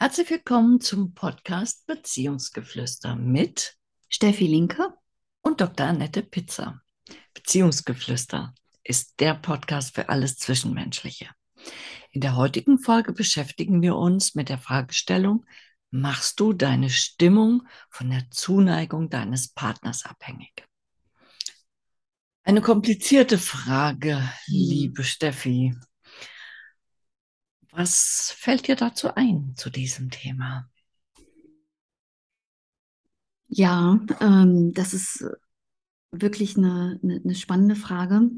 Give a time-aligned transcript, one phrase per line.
[0.00, 3.74] Herzlich willkommen zum Podcast Beziehungsgeflüster mit
[4.08, 4.94] Steffi Linke
[5.42, 5.88] und Dr.
[5.88, 6.80] Annette Pizza.
[7.34, 8.54] Beziehungsgeflüster
[8.84, 11.26] ist der Podcast für alles Zwischenmenschliche.
[12.12, 15.44] In der heutigen Folge beschäftigen wir uns mit der Fragestellung,
[15.90, 20.64] machst du deine Stimmung von der Zuneigung deines Partners abhängig?
[22.44, 25.74] Eine komplizierte Frage, liebe Steffi.
[27.70, 30.70] Was fällt dir dazu ein zu diesem Thema?
[33.48, 35.24] Ja, ähm, das ist
[36.10, 38.30] wirklich eine, eine, eine spannende Frage.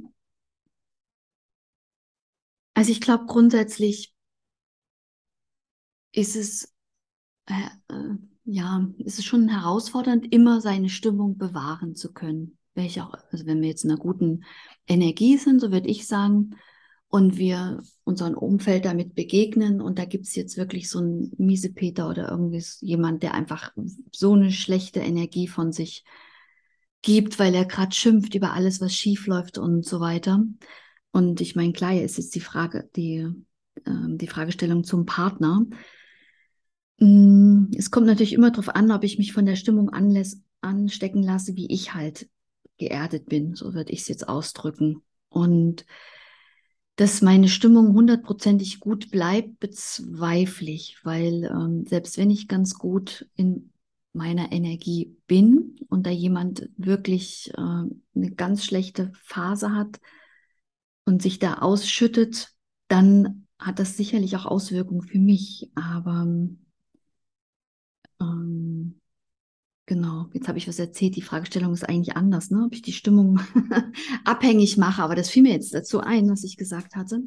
[2.74, 4.14] Also ich glaube grundsätzlich
[6.12, 6.74] ist es
[7.46, 12.58] äh, äh, ja, ist es schon herausfordernd, immer seine Stimmung bewahren zu können.
[12.74, 14.44] Welche auch, also wenn wir jetzt in einer guten
[14.86, 16.56] Energie sind, so würde ich sagen,
[17.10, 22.08] und wir unserem Umfeld damit begegnen und da gibt es jetzt wirklich so einen Miesepeter
[22.08, 23.72] oder irgendwie jemand, der einfach
[24.12, 26.04] so eine schlechte Energie von sich
[27.02, 30.44] gibt, weil er gerade schimpft über alles, was schief läuft und so weiter.
[31.10, 33.26] Und ich meine, klar, ist jetzt die Frage, die,
[33.84, 35.66] äh, die Fragestellung zum Partner.
[36.98, 39.90] Mm, es kommt natürlich immer darauf an, ob ich mich von der Stimmung
[40.60, 42.28] anstecken lasse, wie ich halt
[42.78, 45.02] geerdet bin, so würde ich es jetzt ausdrücken.
[45.28, 45.84] Und
[47.00, 53.26] dass meine Stimmung hundertprozentig gut bleibt, bezweifle ich, weil ähm, selbst wenn ich ganz gut
[53.36, 53.72] in
[54.12, 59.98] meiner Energie bin und da jemand wirklich äh, eine ganz schlechte Phase hat
[61.06, 62.52] und sich da ausschüttet,
[62.88, 65.70] dann hat das sicherlich auch Auswirkungen für mich.
[65.76, 66.26] Aber
[68.20, 69.00] ähm,
[69.90, 71.16] Genau, jetzt habe ich was erzählt.
[71.16, 72.62] Die Fragestellung ist eigentlich anders, ne?
[72.64, 73.40] ob ich die Stimmung
[74.24, 75.02] abhängig mache.
[75.02, 77.22] Aber das fiel mir jetzt dazu ein, was ich gesagt hatte.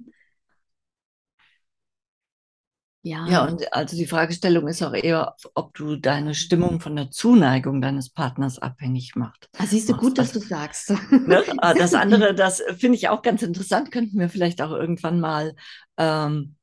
[3.02, 3.28] Ja.
[3.28, 7.82] Ja, und also die Fragestellung ist auch eher, ob du deine Stimmung von der Zuneigung
[7.82, 9.49] deines Partners abhängig macht.
[9.58, 10.93] Ah, siehst du, gut, dass du sagst.
[11.11, 11.43] Ne?
[11.58, 15.54] Ah, das andere, das finde ich auch ganz interessant, könnten wir vielleicht auch irgendwann mal
[15.98, 16.55] ähm,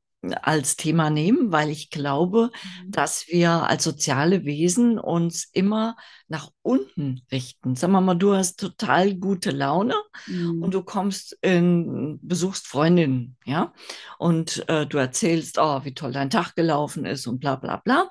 [0.43, 2.91] als Thema nehmen, weil ich glaube, mhm.
[2.91, 5.97] dass wir als soziale Wesen uns immer
[6.29, 7.75] nach unten richten.
[7.75, 9.95] Sagen wir mal, du hast total gute Laune
[10.27, 10.63] mhm.
[10.63, 13.73] und du kommst in, besuchst Freundinnen, ja,
[14.19, 18.11] und äh, du erzählst, oh, wie toll dein Tag gelaufen ist und bla bla bla.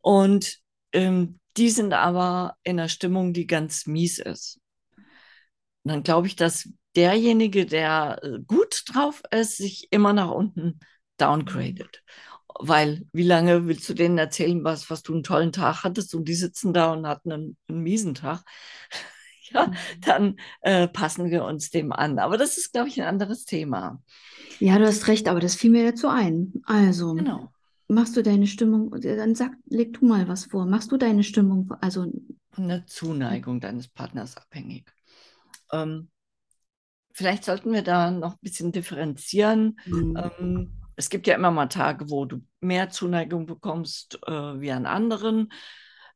[0.00, 0.58] Und
[0.92, 4.60] ähm, die sind aber in einer Stimmung, die ganz mies ist.
[5.82, 10.80] Und dann glaube ich, dass derjenige, der äh, gut drauf ist, sich immer nach unten
[11.20, 12.02] downgraded.
[12.60, 16.26] Weil wie lange willst du denen erzählen, was, was du einen tollen Tag hattest und
[16.26, 18.42] die sitzen da und hatten einen, einen miesen Tag?
[19.52, 19.74] ja, mhm.
[20.00, 22.18] dann äh, passen wir uns dem an.
[22.18, 24.02] Aber das ist, glaube ich, ein anderes Thema.
[24.58, 26.52] Ja, du hast recht, aber das fiel mir dazu ein.
[26.64, 27.52] Also, genau.
[27.86, 30.66] machst du deine Stimmung, dann sag, leg du mal was vor.
[30.66, 32.10] Machst du deine Stimmung, also
[32.50, 34.92] von der Zuneigung deines Partners abhängig?
[35.70, 36.08] Ähm,
[37.12, 39.78] vielleicht sollten wir da noch ein bisschen differenzieren.
[39.86, 40.16] Mhm.
[40.16, 44.84] Ähm, es gibt ja immer mal Tage, wo du mehr Zuneigung bekommst äh, wie an
[44.84, 45.52] anderen.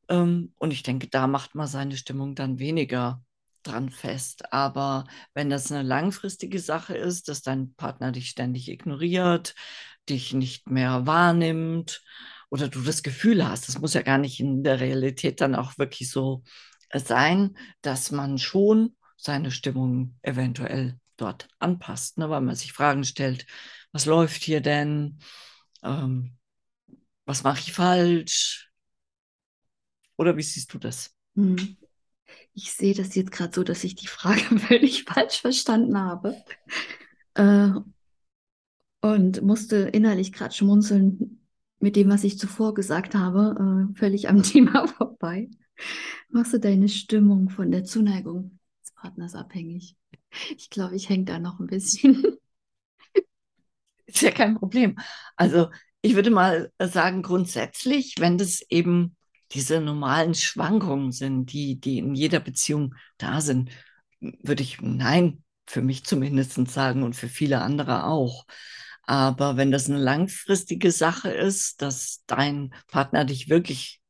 [0.09, 3.23] Ähm, und ich denke, da macht man seine Stimmung dann weniger
[3.63, 4.53] dran fest.
[4.53, 5.05] Aber
[5.35, 9.55] wenn das eine langfristige Sache ist, dass dein Partner dich ständig ignoriert,
[10.09, 12.03] dich nicht mehr wahrnimmt
[12.51, 15.79] oder du das Gefühl hast, das muss ja gar nicht in der Realität dann auch
[15.79, 16.43] wirklich so
[16.93, 23.47] sein, dass man schon seine Stimmung eventuell dort anpasst, ne, weil man sich Fragen stellt,
[23.93, 25.19] was läuft hier denn?
[25.83, 26.37] Ähm,
[27.25, 28.71] was mache ich falsch?
[30.17, 31.15] Oder wie siehst du das?
[31.35, 31.77] Hm.
[32.55, 36.37] Ich sehe das jetzt gerade so, dass ich die Frage völlig falsch verstanden habe.
[37.35, 37.71] Äh,
[39.01, 41.41] und musste innerlich gerade schmunzeln
[41.81, 45.51] mit dem, was ich zuvor gesagt habe, äh, völlig am Thema vorbei.
[46.29, 48.59] Machst du deine Stimmung von der Zuneigung
[49.03, 49.97] Partners abhängig?
[50.57, 52.25] Ich glaube, ich hänge da noch ein bisschen.
[54.07, 54.97] Ist ja kein Problem.
[55.37, 55.71] Also
[56.03, 59.17] ich würde mal sagen, grundsätzlich, wenn das eben
[59.51, 63.71] diese normalen Schwankungen sind, die, die in jeder Beziehung da sind,
[64.21, 68.47] würde ich nein, für mich zumindest sagen und für viele andere auch.
[69.03, 74.01] Aber wenn das eine langfristige Sache ist, dass dein Partner dich wirklich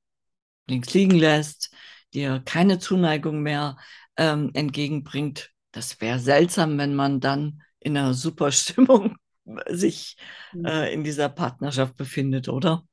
[0.69, 1.75] links liegen lässt,
[2.15, 3.79] dir keine Zuneigung mehr
[4.17, 9.17] ähm, entgegenbringt, das wäre seltsam, wenn man dann in einer super Stimmung
[9.69, 10.17] sich
[10.53, 10.65] mhm.
[10.67, 12.85] äh, in dieser Partnerschaft befindet, oder?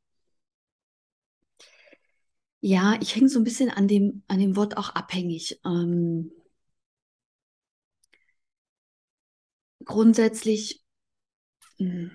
[2.62, 5.60] Ja, ich hänge so ein bisschen an dem, an dem Wort auch abhängig.
[5.66, 6.32] Ähm,
[9.86, 10.84] grundsätzlich,
[11.78, 12.12] hm,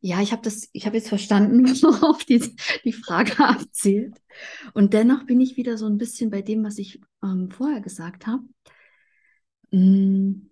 [0.00, 2.54] Ja, ich habe das, ich habe jetzt verstanden, worauf die,
[2.84, 4.20] die Frage abzielt.
[4.74, 8.26] Und dennoch bin ich wieder so ein bisschen bei dem, was ich ähm, vorher gesagt
[8.26, 8.42] habe.
[9.70, 10.50] Mm.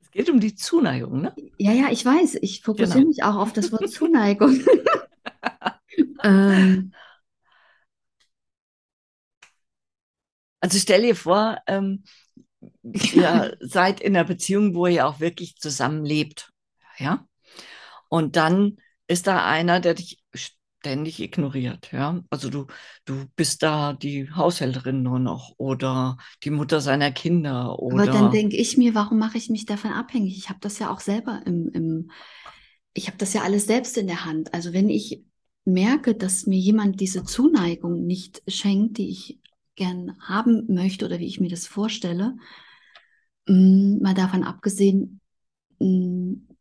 [0.00, 1.34] Es geht um die Zuneigung, ne?
[1.58, 2.38] Ja, ja, ich weiß.
[2.42, 3.08] Ich fokussiere genau.
[3.08, 4.60] mich auch auf das Wort Zuneigung.
[6.22, 6.92] ähm.
[10.60, 12.04] Also stell dir vor, ähm,
[12.82, 16.52] ihr seid in einer Beziehung, wo ihr auch wirklich zusammenlebt.
[16.98, 17.26] Ja.
[18.14, 18.76] Und dann
[19.08, 22.22] ist da einer, der dich ständig ignoriert, ja.
[22.30, 22.66] Also du,
[23.06, 28.04] du bist da die Haushälterin nur noch oder die Mutter seiner Kinder oder.
[28.04, 30.38] Aber dann denke ich mir, warum mache ich mich davon abhängig?
[30.38, 32.10] Ich habe das ja auch selber im, im
[32.92, 34.54] ich habe das ja alles selbst in der Hand.
[34.54, 35.24] Also wenn ich
[35.64, 39.40] merke, dass mir jemand diese Zuneigung nicht schenkt, die ich
[39.74, 42.36] gern haben möchte oder wie ich mir das vorstelle,
[43.48, 45.20] mm, mal davon abgesehen,
[45.80, 46.53] mm,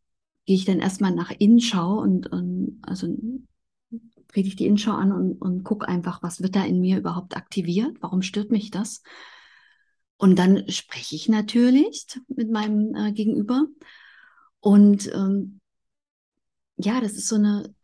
[0.45, 3.07] gehe ich dann erstmal nach Innenschau und, und also
[4.35, 7.37] rede ich die Innenschau an und, und gucke einfach, was wird da in mir überhaupt
[7.37, 9.03] aktiviert, warum stört mich das?
[10.17, 13.67] Und dann spreche ich natürlich mit meinem äh, Gegenüber.
[14.59, 15.59] Und ähm,
[16.77, 17.75] ja, das ist so eine,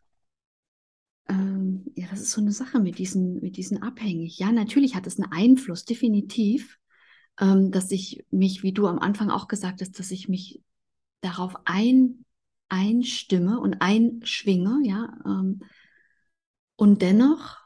[1.27, 4.39] ähm, ja, das ist so eine Sache mit diesen, mit diesen abhängig.
[4.39, 6.79] Ja, natürlich hat es einen Einfluss, definitiv,
[7.39, 10.61] ähm, dass ich mich, wie du am Anfang auch gesagt hast, dass ich mich
[11.21, 12.25] darauf ein,
[12.69, 15.13] einstimme und einschwinge, ja.
[15.25, 15.61] Ähm,
[16.75, 17.57] und dennoch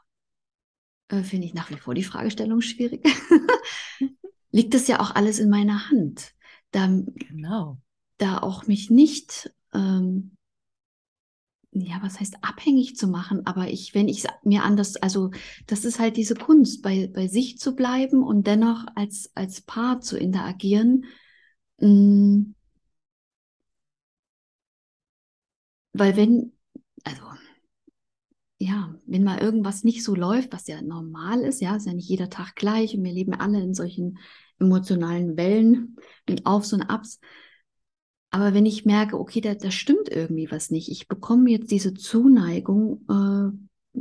[1.08, 3.04] äh, finde ich nach wie vor die Fragestellung schwierig.
[4.50, 6.34] Liegt es ja auch alles in meiner Hand,
[6.70, 7.78] da, genau.
[8.18, 10.36] da auch mich nicht, ähm,
[11.72, 15.32] ja, was heißt abhängig zu machen, aber ich, wenn ich mir anders, also
[15.66, 20.00] das ist halt diese Kunst, bei, bei sich zu bleiben und dennoch als, als Paar
[20.00, 21.06] zu interagieren.
[21.78, 22.54] Mh,
[25.94, 26.52] weil wenn,
[27.04, 27.22] also
[28.58, 32.08] ja, wenn mal irgendwas nicht so läuft, was ja normal ist, ja, ist ja nicht
[32.08, 34.18] jeder Tag gleich und wir leben alle in solchen
[34.58, 35.96] emotionalen Wellen
[36.28, 37.20] mit Aufs und Abs.
[38.30, 41.94] Aber wenn ich merke, okay, da, da stimmt irgendwie was nicht, ich bekomme jetzt diese
[41.94, 43.98] Zuneigung äh,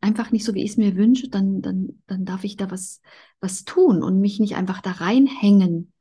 [0.00, 3.00] einfach nicht so, wie ich es mir wünsche, dann, dann, dann darf ich da was,
[3.40, 5.92] was tun und mich nicht einfach da reinhängen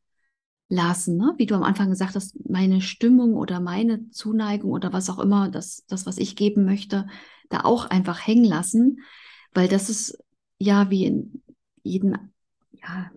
[0.69, 1.34] lassen, ne?
[1.38, 5.50] wie du am Anfang gesagt hast, meine Stimmung oder meine Zuneigung oder was auch immer,
[5.50, 7.08] das, das, was ich geben möchte,
[7.50, 9.00] da auch einfach hängen lassen,
[9.54, 10.18] weil das ist
[10.60, 11.42] ja wie in
[11.84, 12.34] jeden,
[12.72, 13.12] ja,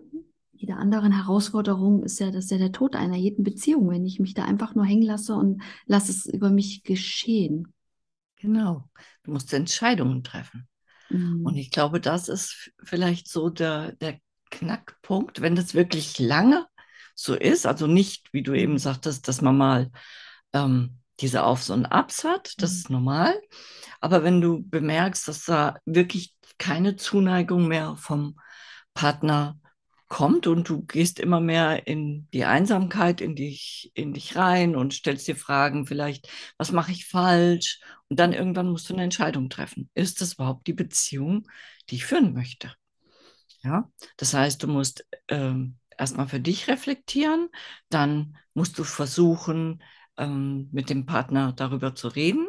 [0.53, 4.19] jeder anderen Herausforderung ist ja das ist ja der Tod einer jeden Beziehung, wenn ich
[4.19, 7.73] mich da einfach nur hängen lasse und lasse es über mich geschehen.
[8.37, 8.87] Genau.
[9.23, 10.67] Du musst Entscheidungen treffen.
[11.09, 11.45] Mhm.
[11.45, 14.19] Und ich glaube, das ist vielleicht so der, der
[14.51, 16.67] Knackpunkt, wenn das wirklich lange
[17.23, 17.65] so ist.
[17.65, 19.91] Also nicht, wie du eben sagtest, dass man mal
[20.53, 22.77] ähm, diese Aufs und Abs hat, das mhm.
[22.77, 23.41] ist normal.
[23.99, 28.39] Aber wenn du bemerkst, dass da wirklich keine Zuneigung mehr vom
[28.93, 29.57] Partner
[30.07, 34.93] kommt und du gehst immer mehr in die Einsamkeit, in dich, in dich rein und
[34.93, 36.27] stellst dir Fragen, vielleicht,
[36.57, 37.79] was mache ich falsch?
[38.09, 39.89] Und dann irgendwann musst du eine Entscheidung treffen.
[39.93, 41.47] Ist das überhaupt die Beziehung,
[41.89, 42.73] die ich führen möchte?
[43.63, 47.49] Ja, das heißt, du musst ähm, erstmal für dich reflektieren,
[47.89, 49.83] dann musst du versuchen,
[50.17, 52.47] ähm, mit dem Partner darüber zu reden.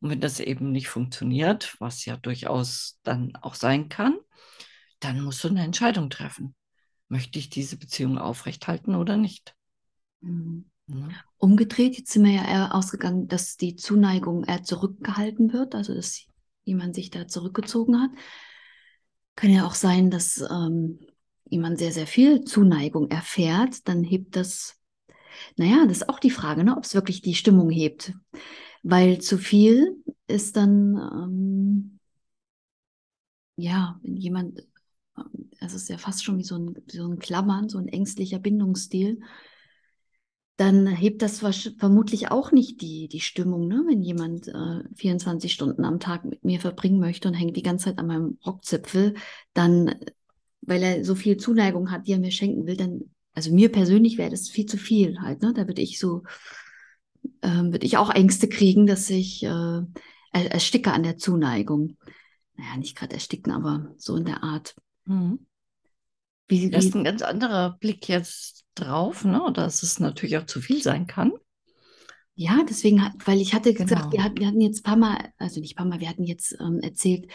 [0.00, 4.18] Und wenn das eben nicht funktioniert, was ja durchaus dann auch sein kann,
[5.00, 6.54] dann musst du eine Entscheidung treffen.
[7.08, 9.54] Möchte ich diese Beziehung aufrechthalten oder nicht?
[10.20, 10.70] Mhm.
[10.88, 11.08] Ja.
[11.36, 16.24] Umgedreht, jetzt sind wir ja eher ausgegangen, dass die Zuneigung eher zurückgehalten wird, also dass
[16.64, 18.10] jemand sich da zurückgezogen hat.
[19.34, 21.00] Kann ja auch sein, dass ähm,
[21.48, 24.78] jemand sehr, sehr viel Zuneigung erfährt, dann hebt das,
[25.56, 28.12] naja, das ist auch die Frage, ne, ob es wirklich die Stimmung hebt.
[28.82, 31.98] Weil zu viel ist dann, ähm,
[33.56, 34.66] ja, wenn jemand,
[35.60, 39.20] es ist ja fast schon wie so ein, so ein Klammern, so ein ängstlicher Bindungsstil,
[40.56, 41.40] dann hebt das
[41.78, 43.84] vermutlich auch nicht die, die Stimmung, ne?
[43.86, 47.86] wenn jemand äh, 24 Stunden am Tag mit mir verbringen möchte und hängt die ganze
[47.86, 49.14] Zeit an meinem Rockzipfel,
[49.52, 49.94] dann
[50.66, 54.18] weil er so viel Zuneigung hat, die er mir schenken will, dann, also mir persönlich
[54.18, 55.52] wäre das viel zu viel halt, ne?
[55.54, 56.22] Da würde ich so,
[57.42, 59.82] ähm, würde ich auch Ängste kriegen, dass ich äh,
[60.32, 61.96] ersticke an der Zuneigung.
[62.56, 64.74] Naja, nicht gerade ersticken, aber so in der Art.
[65.04, 65.46] Mhm.
[66.48, 69.50] Wie, das ist ein ganz anderer Blick jetzt drauf, ne?
[69.52, 71.32] dass es natürlich auch zu viel sein kann.
[72.34, 74.12] Ja, deswegen, weil ich hatte gesagt, genau.
[74.12, 76.24] wir, hatten, wir hatten jetzt ein paar Mal, also nicht ein paar Mal, wir hatten
[76.24, 77.28] jetzt ähm, erzählt,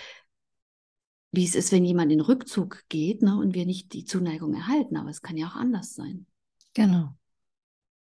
[1.31, 4.97] wie es ist, wenn jemand in Rückzug geht ne, und wir nicht die Zuneigung erhalten.
[4.97, 6.25] Aber es kann ja auch anders sein.
[6.73, 7.15] Genau.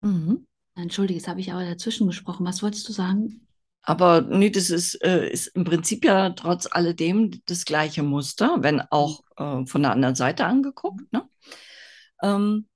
[0.00, 0.46] Mhm.
[0.74, 2.46] Entschuldige, jetzt habe ich aber dazwischen gesprochen.
[2.46, 3.46] Was wolltest du sagen?
[3.82, 8.80] Aber nee, das ist, äh, ist im Prinzip ja trotz alledem das gleiche Muster, wenn
[8.80, 11.10] auch äh, von der anderen Seite angeguckt.
[11.12, 11.28] Ne?
[12.22, 12.66] Ähm,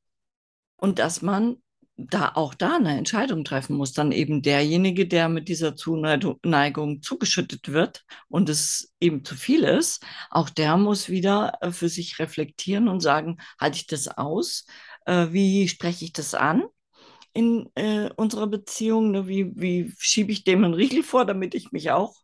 [0.77, 1.57] und dass man
[1.97, 7.73] da auch da eine Entscheidung treffen muss, dann eben derjenige, der mit dieser Zuneigung zugeschüttet
[7.73, 12.89] wird und es eben zu viel ist, auch der muss wieder äh, für sich reflektieren
[12.89, 14.67] und sagen, halte ich das aus?
[15.07, 16.65] Äh, wie spreche ich das an?
[17.35, 19.11] in äh, unserer Beziehung?
[19.11, 19.27] Ne?
[19.27, 22.15] Wie, wie schiebe ich dem einen Riegel vor, damit ich mich auch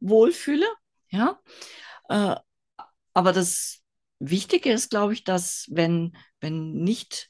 [0.00, 0.66] wohlfühle?
[1.10, 1.40] Ja.
[2.08, 2.36] Äh,
[3.12, 3.82] aber das
[4.20, 7.29] Wichtige ist, glaube ich, dass wenn, wenn nicht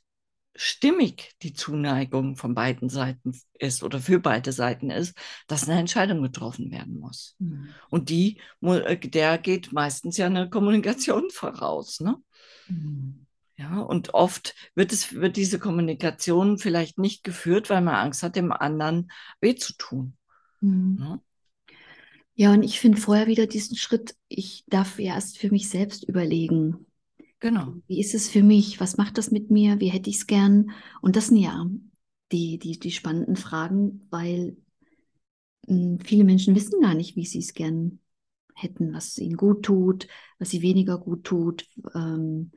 [0.61, 6.23] stimmig die Zuneigung von beiden Seiten ist oder für beide Seiten ist, dass eine Entscheidung
[6.23, 7.35] getroffen werden muss.
[7.39, 7.71] Mhm.
[7.89, 12.01] Und die, äh, der geht meistens ja eine Kommunikation voraus.
[12.01, 12.17] Ne?
[12.69, 13.27] Mhm.
[13.57, 18.37] Ja, und oft wird es, wird diese Kommunikation vielleicht nicht geführt, weil man Angst hat,
[18.37, 20.15] dem anderen weh zu tun.
[20.61, 20.99] Mhm.
[21.01, 21.21] Ja?
[22.35, 26.87] ja, und ich finde vorher wieder diesen Schritt, ich darf erst für mich selbst überlegen.
[27.41, 27.75] Genau.
[27.87, 28.81] Wie ist es für mich?
[28.81, 29.81] Was macht das mit mir?
[29.81, 30.73] Wie hätte ich es gern?
[31.01, 31.67] Und das sind ja
[32.33, 34.57] die, die, die spannenden Fragen, weil
[35.67, 38.01] mh, hm, viele Menschen wissen gar nicht, wie sie es gern
[38.55, 40.07] hätten, was ihnen gut tut,
[40.39, 41.67] was sie weniger gut tut.
[41.95, 42.53] Ähm,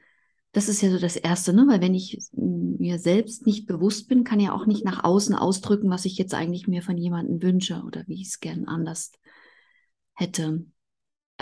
[0.51, 1.65] das ist ja so das Erste, ne?
[1.67, 5.89] Weil wenn ich mir selbst nicht bewusst bin, kann ja auch nicht nach außen ausdrücken,
[5.89, 9.13] was ich jetzt eigentlich mir von jemandem wünsche oder wie ich es gern anders
[10.13, 10.65] hätte.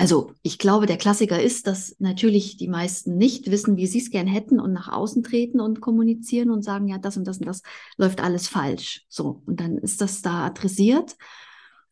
[0.01, 4.09] Also ich glaube, der Klassiker ist, dass natürlich die meisten nicht wissen, wie sie es
[4.09, 7.45] gern hätten und nach außen treten und kommunizieren und sagen, ja, das und das und
[7.45, 7.61] das
[7.97, 9.05] läuft alles falsch.
[9.09, 11.15] So, und dann ist das da adressiert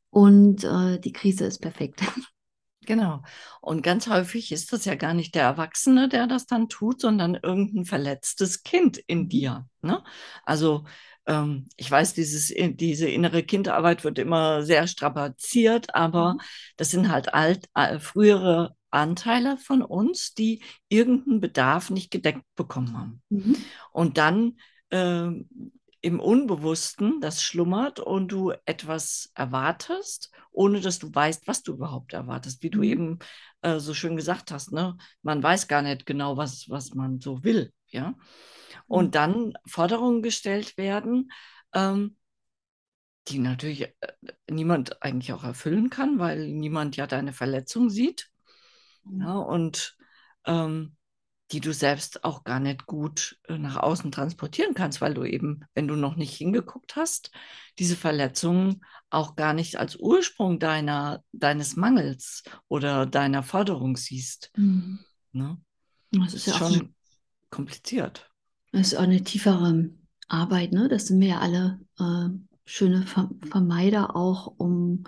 [0.09, 2.01] und äh, die Krise ist perfekt.
[2.85, 3.21] Genau.
[3.61, 7.35] Und ganz häufig ist das ja gar nicht der Erwachsene, der das dann tut, sondern
[7.35, 9.67] irgendein verletztes Kind in dir.
[9.83, 10.03] Ne?
[10.43, 10.85] Also
[11.25, 16.41] ähm, ich weiß, dieses, diese innere Kindarbeit wird immer sehr strapaziert, aber mhm.
[16.77, 22.97] das sind halt alt, äh, frühere Anteile von uns, die irgendeinen Bedarf nicht gedeckt bekommen
[22.97, 23.21] haben.
[23.29, 23.55] Mhm.
[23.91, 24.57] Und dann
[24.89, 25.29] äh,
[26.01, 32.13] im Unbewussten, das schlummert und du etwas erwartest, ohne dass du weißt, was du überhaupt
[32.13, 32.63] erwartest.
[32.63, 32.83] Wie du mhm.
[32.83, 33.19] eben
[33.61, 34.97] äh, so schön gesagt hast, ne?
[35.21, 37.73] man weiß gar nicht genau, was, was man so will.
[37.91, 38.15] Ja?
[38.87, 39.11] Und mhm.
[39.11, 41.31] dann Forderungen gestellt werden,
[41.73, 42.17] ähm,
[43.27, 43.93] die natürlich äh,
[44.49, 48.29] niemand eigentlich auch erfüllen kann, weil niemand ja deine Verletzung sieht.
[49.03, 49.21] Mhm.
[49.21, 49.33] Ja?
[49.37, 49.97] Und
[50.45, 50.95] ähm,
[51.51, 55.65] die du selbst auch gar nicht gut äh, nach außen transportieren kannst, weil du eben,
[55.73, 57.31] wenn du noch nicht hingeguckt hast,
[57.79, 64.51] diese Verletzungen auch gar nicht als Ursprung deiner, deines Mangels oder deiner Forderung siehst.
[64.55, 64.99] Mhm.
[65.31, 65.59] Ne?
[66.11, 66.93] Das ist, ja schon
[67.49, 68.31] kompliziert.
[68.71, 69.89] Das ist auch eine tiefere
[70.27, 70.89] Arbeit, ne?
[70.89, 72.29] Das sind wir ja alle äh,
[72.65, 75.03] schöne Vermeider auch, um,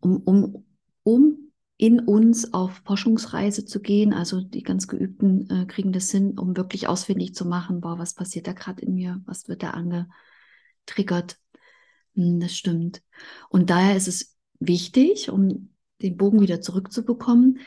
[0.00, 0.64] um, um,
[1.02, 4.12] um in uns auf Forschungsreise zu gehen.
[4.12, 8.14] Also die ganz geübten äh, kriegen das hin, um wirklich ausfindig zu machen, boah, was
[8.14, 11.38] passiert da gerade in mir, was wird da angetriggert.
[12.14, 13.02] Hm, das stimmt.
[13.48, 15.70] Und daher ist es wichtig, um
[16.02, 17.60] den Bogen wieder zurückzubekommen,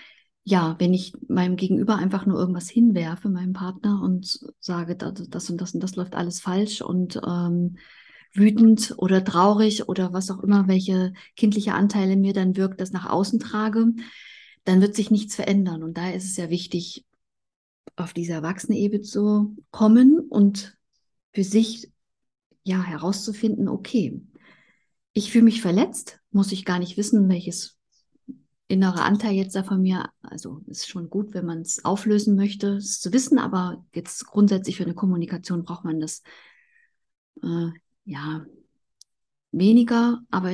[0.44, 5.62] ja, wenn ich meinem Gegenüber einfach nur irgendwas hinwerfe, meinem Partner, und sage, das und
[5.62, 7.78] das und das läuft alles falsch und ähm,
[8.34, 13.10] wütend oder traurig oder was auch immer, welche kindliche Anteile mir dann wirkt, das nach
[13.10, 13.88] außen trage,
[14.64, 15.84] dann wird sich nichts verändern.
[15.84, 17.06] Und daher ist es ja wichtig,
[17.96, 20.78] auf diese Erwachsenenebene zu kommen und
[21.34, 21.92] für sich
[22.64, 24.22] ja herauszufinden, okay,
[25.14, 27.78] ich fühle mich verletzt, muss ich gar nicht wissen, welches
[28.72, 32.76] innere Anteil jetzt da von mir, also ist schon gut, wenn man es auflösen möchte,
[32.76, 36.24] es zu wissen, aber jetzt grundsätzlich für eine Kommunikation braucht man das
[37.44, 37.70] äh,
[38.06, 38.46] ja,
[39.52, 40.54] weniger, aber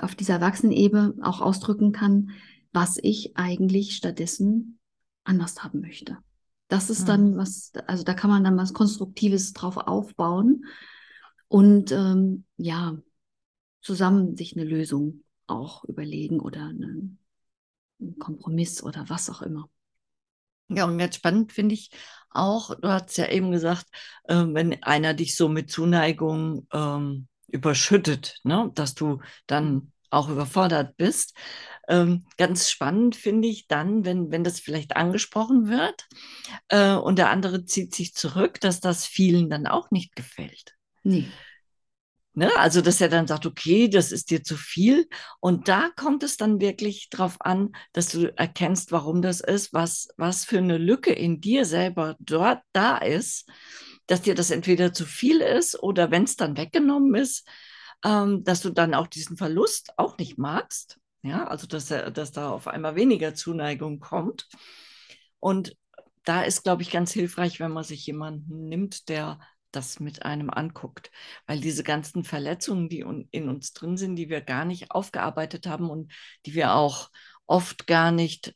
[0.00, 2.30] auf dieser Erwachsenenebene auch ausdrücken kann,
[2.72, 4.78] was ich eigentlich stattdessen
[5.22, 6.18] anders haben möchte.
[6.68, 7.36] Das ist dann mhm.
[7.36, 10.64] was, also da kann man dann was Konstruktives drauf aufbauen
[11.48, 12.96] und ähm, ja,
[13.80, 17.18] zusammen sich eine Lösung auch überlegen oder einen,
[18.18, 19.68] Kompromiss oder was auch immer.
[20.68, 21.90] Ja, und ganz spannend finde ich
[22.30, 23.86] auch, du hast ja eben gesagt,
[24.24, 30.96] äh, wenn einer dich so mit Zuneigung ähm, überschüttet, ne, dass du dann auch überfordert
[30.96, 31.36] bist.
[31.88, 36.06] Ähm, ganz spannend finde ich dann, wenn, wenn das vielleicht angesprochen wird
[36.68, 40.74] äh, und der andere zieht sich zurück, dass das vielen dann auch nicht gefällt.
[41.02, 41.26] Nee.
[42.36, 42.50] Ne?
[42.56, 45.08] Also, dass er dann sagt, okay, das ist dir zu viel.
[45.40, 50.08] Und da kommt es dann wirklich darauf an, dass du erkennst, warum das ist, was,
[50.16, 53.48] was für eine Lücke in dir selber dort da ist,
[54.06, 57.48] dass dir das entweder zu viel ist oder wenn es dann weggenommen ist,
[58.04, 60.98] ähm, dass du dann auch diesen Verlust auch nicht magst.
[61.22, 64.48] Ja, also dass, dass da auf einmal weniger Zuneigung kommt.
[65.38, 65.76] Und
[66.24, 69.38] da ist, glaube ich, ganz hilfreich, wenn man sich jemanden nimmt, der
[69.76, 71.10] das mit einem anguckt.
[71.46, 75.90] Weil diese ganzen Verletzungen, die in uns drin sind, die wir gar nicht aufgearbeitet haben
[75.90, 76.12] und
[76.46, 77.10] die wir auch
[77.46, 78.54] oft gar nicht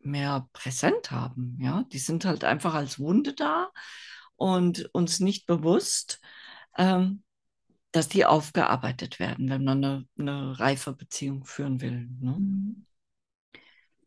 [0.00, 3.70] mehr präsent haben, ja, die sind halt einfach als Wunde da
[4.36, 6.20] und uns nicht bewusst,
[6.76, 7.22] ähm,
[7.92, 12.08] dass die aufgearbeitet werden, wenn man eine, eine reife Beziehung führen will.
[12.20, 12.36] Ne?
[12.38, 12.86] Mhm.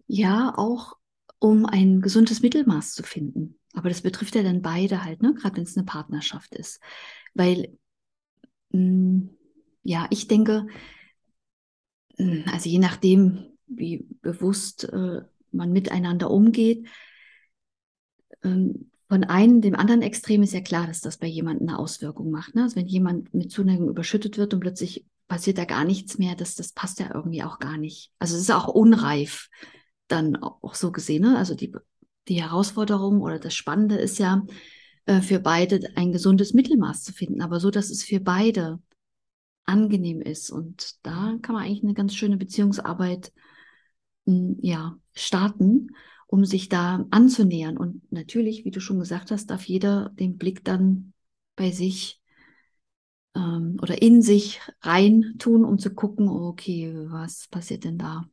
[0.07, 0.97] Ja, auch
[1.39, 3.59] um ein gesundes Mittelmaß zu finden.
[3.77, 5.35] Aber das betrifft ja dann beide halt, ne?
[5.35, 6.81] gerade wenn es eine Partnerschaft ist.
[7.35, 7.77] Weil,
[8.71, 9.29] mh, mm,
[9.83, 10.65] ja, ich denke,
[12.17, 16.87] mm, also je nachdem, wie bewusst äh, man miteinander umgeht,
[18.43, 22.31] ähm, von einem, dem anderen Extrem ist ja klar, dass das bei jemandem eine Auswirkung
[22.31, 22.55] macht.
[22.55, 22.63] Ne?
[22.63, 26.55] Also wenn jemand mit Zuneigung überschüttet wird und plötzlich passiert da gar nichts mehr, das,
[26.55, 28.11] das passt ja irgendwie auch gar nicht.
[28.17, 29.49] Also es ist auch unreif
[30.07, 31.21] dann auch so gesehen.
[31.21, 31.37] Ne?
[31.37, 31.71] Also die,
[32.27, 34.45] die Herausforderung oder das Spannende ist ja
[35.05, 38.79] äh, für beide ein gesundes Mittelmaß zu finden, aber so, dass es für beide
[39.65, 40.49] angenehm ist.
[40.49, 43.31] Und da kann man eigentlich eine ganz schöne Beziehungsarbeit
[44.25, 45.89] hm, ja, starten
[46.27, 47.77] um sich da anzunähern.
[47.77, 51.13] Und natürlich, wie du schon gesagt hast, darf jeder den Blick dann
[51.55, 52.21] bei sich
[53.33, 58.29] ähm, oder in sich rein tun, um zu gucken, okay, was passiert denn da?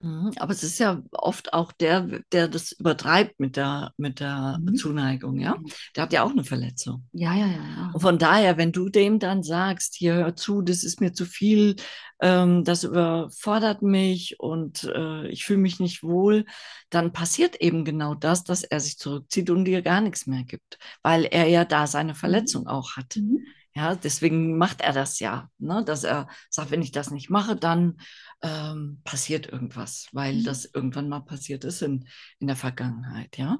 [0.00, 4.58] Mhm, aber es ist ja oft auch der, der das übertreibt mit der, mit der
[4.60, 4.76] mhm.
[4.76, 5.56] Zuneigung, ja.
[5.96, 7.08] Der hat ja auch eine Verletzung.
[7.12, 7.90] Ja, ja, ja, ja.
[7.92, 11.24] Und von daher, wenn du dem dann sagst, hier hör zu, das ist mir zu
[11.24, 11.74] viel,
[12.20, 16.44] ähm, das überfordert mich und äh, ich fühle mich nicht wohl,
[16.90, 20.78] dann passiert eben genau das, dass er sich zurückzieht und dir gar nichts mehr gibt,
[21.02, 22.16] weil er ja da seine mhm.
[22.16, 22.68] Verletzung mhm.
[22.68, 23.16] auch hat.
[23.16, 23.40] Mhm.
[23.78, 25.84] Ja, deswegen macht er das ja, ne?
[25.86, 27.98] dass er sagt, wenn ich das nicht mache, dann
[28.42, 30.44] ähm, passiert irgendwas, weil mhm.
[30.44, 32.08] das irgendwann mal passiert ist in,
[32.40, 33.58] in der Vergangenheit, ja.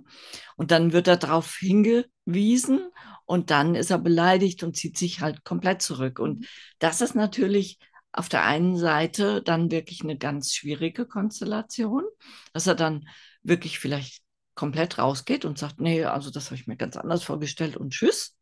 [0.57, 2.81] Und dann wird er darauf hingewiesen
[3.27, 6.19] und dann ist er beleidigt und zieht sich halt komplett zurück.
[6.19, 6.47] Und mhm.
[6.81, 7.79] das ist natürlich
[8.11, 12.03] auf der einen Seite dann wirklich eine ganz schwierige Konstellation,
[12.53, 13.09] dass er dann
[13.45, 14.25] wirklich vielleicht
[14.57, 18.37] komplett rausgeht und sagt, nee, also das habe ich mir ganz anders vorgestellt und tschüss.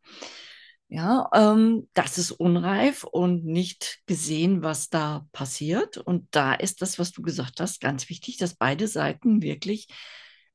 [0.88, 5.96] Ja, ähm, das ist unreif und nicht gesehen, was da passiert.
[5.99, 9.88] Und da ist das, was du gesagt hast, ganz wichtig, dass beide Seiten wirklich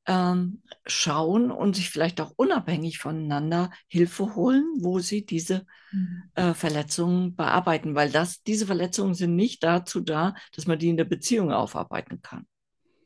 [0.06, 6.22] ähm, schauen und sich vielleicht auch unabhängig voneinander Hilfe holen, wo sie diese mhm.
[6.34, 10.96] äh, Verletzungen bearbeiten, weil das, diese Verletzungen sind nicht dazu da, dass man die in
[10.96, 12.46] der Beziehung aufarbeiten kann.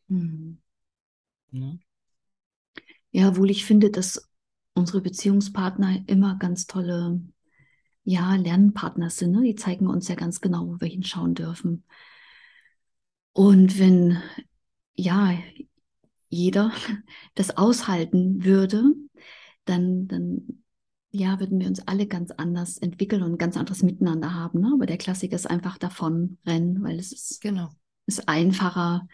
[0.08, 0.58] Mhm.
[1.50, 1.72] Ja.
[3.10, 4.28] ja, wohl ich finde, dass
[4.76, 7.20] unsere Beziehungspartner immer ganz tolle
[8.04, 9.32] ja, Lernpartner sind.
[9.32, 9.42] Ne?
[9.42, 11.84] Die zeigen uns ja ganz genau, wo wir hinschauen dürfen.
[13.32, 14.22] Und wenn
[14.94, 15.36] ja
[16.28, 16.72] jeder
[17.34, 18.92] das aushalten würde,
[19.64, 20.62] dann, dann
[21.10, 24.60] ja, würden wir uns alle ganz anders entwickeln und ein ganz anderes Miteinander haben.
[24.60, 24.70] Ne?
[24.74, 27.70] Aber der Klassiker ist einfach davon rennen, weil es ist, genau.
[28.06, 29.08] ist einfacher,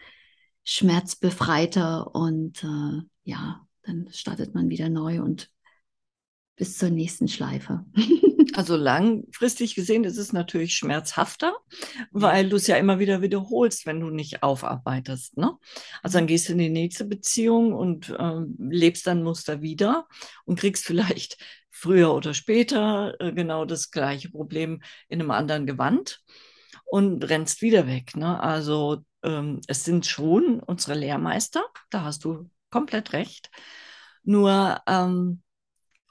[0.65, 5.49] schmerzbefreiter und äh, ja, dann startet man wieder neu und
[6.55, 7.85] bis zur nächsten Schleife.
[8.55, 11.55] Also langfristig gesehen ist es natürlich schmerzhafter,
[12.11, 15.37] weil du es ja immer wieder wiederholst, wenn du nicht aufarbeitest.
[15.37, 15.57] Ne?
[16.03, 20.07] Also dann gehst du in die nächste Beziehung und ähm, lebst dann Muster wieder
[20.45, 21.37] und kriegst vielleicht
[21.71, 26.21] früher oder später äh, genau das gleiche Problem in einem anderen Gewand
[26.85, 28.15] und rennst wieder weg.
[28.15, 28.39] Ne?
[28.39, 33.49] Also ähm, es sind schon unsere Lehrmeister, da hast du komplett recht.
[34.23, 35.41] Nur ähm,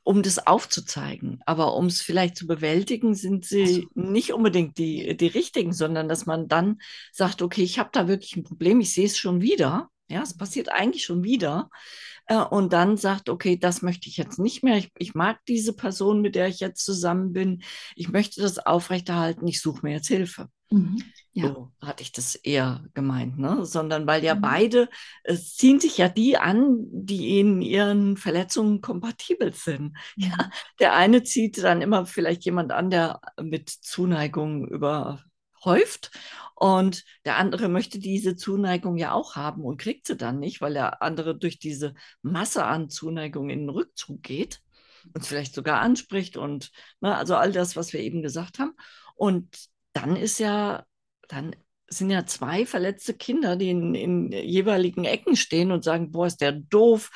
[0.05, 1.41] um das aufzuzeigen.
[1.47, 3.83] Aber um es vielleicht zu bewältigen, sind sie also.
[3.95, 6.79] nicht unbedingt die, die richtigen, sondern dass man dann
[7.13, 9.89] sagt, okay, ich habe da wirklich ein Problem, ich sehe es schon wieder.
[10.09, 11.71] Ja, es passiert eigentlich schon wieder.
[12.27, 14.77] Äh, und dann sagt, okay, das möchte ich jetzt nicht mehr.
[14.77, 17.63] Ich, ich mag diese Person, mit der ich jetzt zusammen bin.
[17.97, 19.47] Ich möchte das aufrechterhalten.
[19.47, 20.49] Ich suche mir jetzt Hilfe.
[20.71, 21.03] Mhm.
[21.35, 21.49] Ja.
[21.49, 23.65] So hatte ich das eher gemeint, ne?
[23.65, 24.41] Sondern weil ja mhm.
[24.43, 24.89] beide,
[25.25, 29.97] es ziehen sich ja die an, die in ihren Verletzungen kompatibel sind.
[30.17, 30.25] Mhm.
[30.25, 36.11] Ja, der eine zieht dann immer vielleicht jemand an, der mit Zuneigung überhäuft
[36.55, 40.75] und der andere möchte diese Zuneigung ja auch haben und kriegt sie dann nicht, weil
[40.75, 44.61] der andere durch diese Masse an Zuneigung in den Rückzug geht,
[45.15, 48.75] uns vielleicht sogar anspricht und ne, also all das, was wir eben gesagt haben.
[49.17, 50.85] Und dann ist ja,
[51.33, 51.57] dann
[51.89, 56.41] sind ja zwei verletzte Kinder, die in, in jeweiligen Ecken stehen und sagen, boah, ist
[56.41, 57.11] der doof,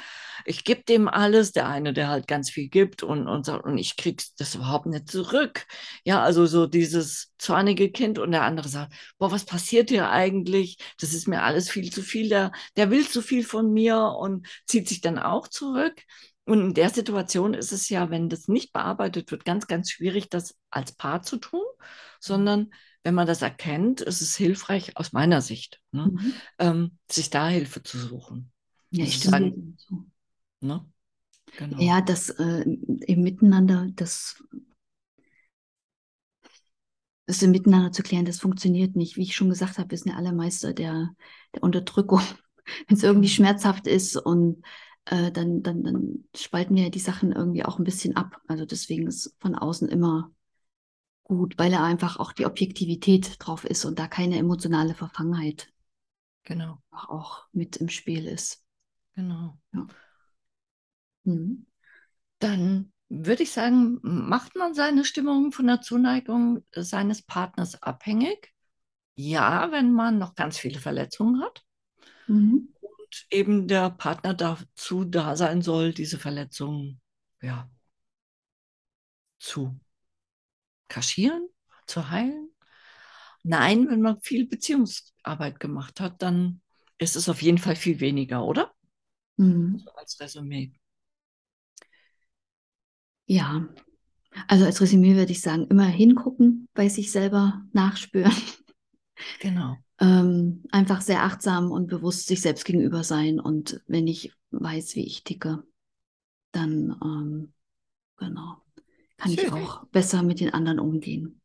[0.45, 1.53] ich gebe dem alles.
[1.53, 4.87] Der eine, der halt ganz viel gibt und, und sagt, und ich krieg's das überhaupt
[4.87, 5.67] nicht zurück.
[6.05, 10.79] Ja, also so dieses zornige Kind und der andere sagt, boah, was passiert hier eigentlich?
[11.01, 12.29] Das ist mir alles viel zu viel.
[12.29, 16.03] Der, der will zu viel von mir und zieht sich dann auch zurück.
[16.45, 20.29] Und in der Situation ist es ja, wenn das nicht bearbeitet wird, ganz, ganz schwierig,
[20.29, 21.65] das als Paar zu tun,
[22.21, 22.71] sondern
[23.07, 26.07] wenn man das erkennt, ist es hilfreich aus meiner Sicht, ne?
[26.07, 26.33] mhm.
[26.59, 28.51] ähm, sich da Hilfe zu suchen.
[28.91, 30.11] Ja, ich stimme zu.
[30.61, 30.85] Ne?
[31.57, 31.81] Genau.
[31.81, 34.43] Ja, das äh, im Miteinander, das,
[37.27, 39.17] das im Miteinander zu klären, das funktioniert nicht.
[39.17, 41.15] Wie ich schon gesagt habe, wir sind ja alle Meister der,
[41.55, 42.23] der Unterdrückung.
[42.89, 43.37] Wenn es irgendwie genau.
[43.37, 44.65] schmerzhaft ist und
[45.05, 48.41] äh, dann, dann, dann spalten wir die Sachen irgendwie auch ein bisschen ab.
[48.49, 50.33] Also deswegen ist von außen immer
[51.27, 55.73] gut, weil er einfach auch die Objektivität drauf ist und da keine emotionale Verfangenheit
[56.45, 56.79] genau.
[56.91, 58.65] auch mit im Spiel ist.
[59.15, 59.59] Genau.
[59.73, 59.87] Ja.
[61.25, 61.67] Mhm.
[62.39, 68.53] Dann würde ich sagen, macht man seine Stimmung von der Zuneigung seines Partners abhängig?
[69.17, 71.65] Ja, wenn man noch ganz viele Verletzungen hat.
[72.29, 72.73] Mhm.
[72.81, 77.01] Und eben der Partner dazu da sein soll, diese Verletzungen
[77.41, 77.69] ja,
[79.39, 79.77] zu
[80.89, 81.49] kaschieren,
[81.87, 82.51] zu heilen?
[83.43, 86.61] Nein, wenn man viel Beziehungsarbeit gemacht hat, dann
[86.99, 88.73] ist es auf jeden Fall viel weniger, oder?
[89.37, 89.79] Mhm.
[89.85, 90.73] So als Resümee.
[93.27, 93.69] Ja,
[94.49, 98.33] also als Resümee würde ich sagen, immer hingucken, bei sich selber nachspüren.
[99.41, 99.79] Genau.
[99.99, 103.41] Ähm, einfach sehr achtsam und bewusst sich selbst gegenüber sein.
[103.41, 105.65] Und wenn ich weiß, wie ich ticke,
[106.53, 107.53] dann ähm,
[108.19, 108.63] genau
[109.17, 109.47] kann Schön.
[109.47, 111.41] ich auch besser mit den anderen umgehen.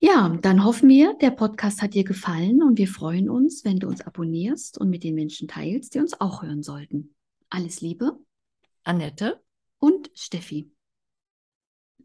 [0.00, 3.88] Ja, dann hoffen wir, der Podcast hat dir gefallen und wir freuen uns, wenn du
[3.88, 7.16] uns abonnierst und mit den Menschen teilst, die uns auch hören sollten.
[7.50, 8.16] Alles Liebe.
[8.84, 9.42] Annette
[9.80, 10.70] und Steffi.